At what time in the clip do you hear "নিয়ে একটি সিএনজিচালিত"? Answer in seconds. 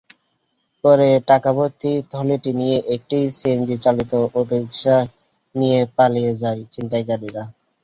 2.59-4.11